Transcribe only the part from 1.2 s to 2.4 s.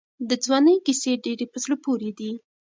ډېرې په زړه پورې دي.